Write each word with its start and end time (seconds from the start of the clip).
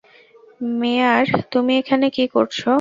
মেয়ার, 0.79 1.25
তুমি 1.51 1.71
এখানে 1.77 2.05
কি 2.09 2.23
করছো? 2.27 2.69